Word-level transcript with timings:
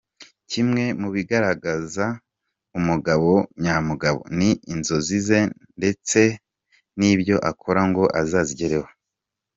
Kimwe 0.51 0.83
mu 1.01 1.09
bigaragaza 1.15 2.05
umugabo 2.77 3.31
nyamugabo, 3.63 4.19
ni 4.37 4.49
inzozi 4.73 5.17
ze 5.27 5.39
ndetse 5.77 6.21
n’ibyo 6.99 7.35
akora 7.49 7.81
ngo 7.89 8.03
azazigereho. 8.21 8.89